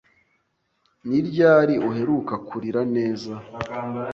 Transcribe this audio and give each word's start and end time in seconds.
Ni 1.07 1.19
ryari 1.27 1.75
uheruka 1.89 2.33
kurira 2.47 2.81
neza? 2.95 3.31